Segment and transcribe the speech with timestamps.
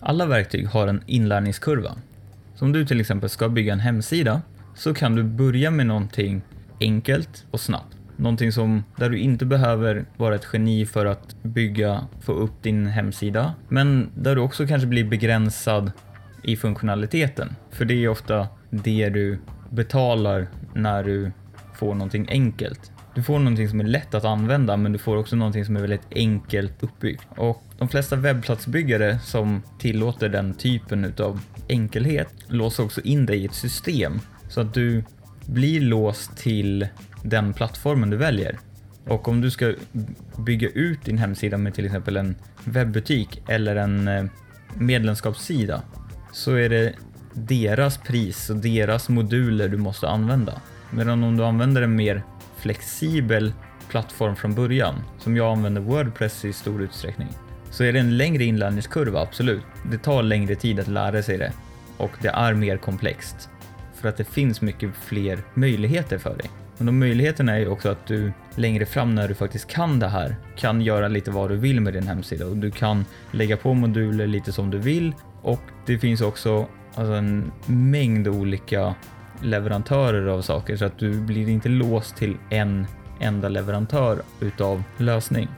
[0.00, 1.94] Alla verktyg har en inlärningskurva.
[2.54, 4.42] Så om du till exempel ska bygga en hemsida
[4.74, 6.42] så kan du börja med någonting
[6.80, 7.96] enkelt och snabbt.
[8.16, 12.86] Någonting som, där du inte behöver vara ett geni för att bygga, få upp din
[12.86, 15.92] hemsida, men där du också kanske blir begränsad
[16.42, 17.56] i funktionaliteten.
[17.70, 19.38] För det är ofta det du
[19.70, 21.32] betalar när du
[21.74, 22.92] får någonting enkelt.
[23.20, 25.80] Du får någonting som är lätt att använda men du får också någonting som är
[25.80, 27.26] väldigt enkelt uppbyggt.
[27.36, 33.44] Och de flesta webbplatsbyggare som tillåter den typen av enkelhet låser också in dig i
[33.44, 35.04] ett system så att du
[35.46, 36.88] blir låst till
[37.22, 38.58] den plattformen du väljer.
[39.06, 39.74] Och om du ska
[40.36, 44.24] bygga ut din hemsida med till exempel en webbutik eller en eh,
[44.74, 45.82] medlemskapssida
[46.32, 46.94] så är det
[47.32, 50.60] deras pris och deras moduler du måste använda.
[50.90, 52.22] Medan om du använder en mer
[52.60, 53.52] flexibel
[53.88, 57.28] plattform från början, som jag använder Wordpress i stor utsträckning,
[57.70, 59.62] så är det en längre inlärningskurva, absolut.
[59.90, 61.52] Det tar längre tid att lära sig det
[61.96, 63.48] och det är mer komplext
[63.94, 66.50] för att det finns mycket fler möjligheter för dig.
[66.76, 70.08] Men de möjligheterna är ju också att du längre fram när du faktiskt kan det
[70.08, 73.74] här kan göra lite vad du vill med din hemsida och du kan lägga på
[73.74, 78.94] moduler lite som du vill och det finns också alltså en mängd olika
[79.42, 82.86] leverantörer av saker så att du blir inte låst till en
[83.20, 85.48] enda leverantör utav lösning.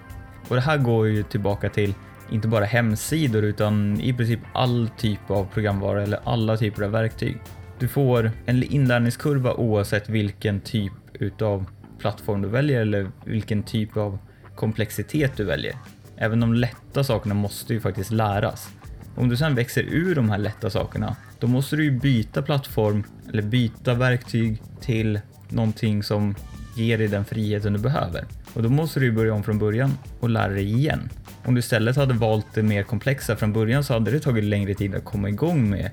[0.48, 1.94] Och det här går ju tillbaka till
[2.30, 7.38] inte bara hemsidor utan i princip all typ av programvara eller alla typer av verktyg.
[7.78, 11.66] Du får en inlärningskurva oavsett vilken typ utav
[11.98, 14.18] plattform du väljer eller vilken typ av
[14.56, 15.76] komplexitet du väljer.
[16.16, 18.68] Även de lätta sakerna måste ju faktiskt läras.
[19.14, 23.04] Om du sen växer ur de här lätta sakerna, då måste du ju byta plattform
[23.28, 26.34] eller byta verktyg till någonting som
[26.76, 28.24] ger dig den friheten du behöver.
[28.54, 31.08] Och då måste du börja om från början och lära dig igen.
[31.44, 34.74] Om du istället hade valt det mer komplexa från början så hade det tagit längre
[34.74, 35.90] tid att komma igång med.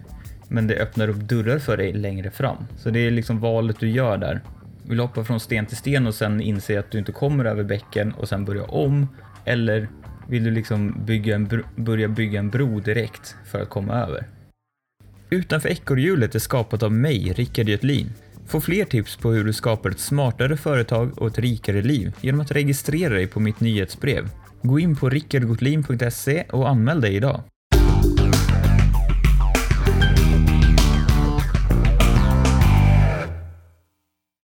[0.48, 2.58] Men det öppnar upp dörrar för dig längre fram.
[2.78, 4.42] Så det är liksom valet du gör där.
[4.84, 7.64] Vill du hoppa från sten till sten och sen inse att du inte kommer över
[7.64, 9.08] bäcken och sen börja om?
[9.46, 9.88] Eller
[10.30, 14.28] vill du liksom bygga en börja bygga en bro direkt för att komma över?
[15.30, 18.10] Utanför ekorrhjulet är skapat av mig, Rickard Götlin.
[18.48, 22.42] Få fler tips på hur du skapar ett smartare företag och ett rikare liv genom
[22.42, 24.30] att registrera dig på mitt nyhetsbrev.
[24.62, 27.44] Gå in på rickardgotlin.se och anmäl dig idag.